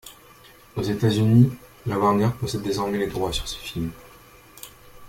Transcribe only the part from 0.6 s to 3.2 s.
Aux États-Unis, la Warner possède désormais les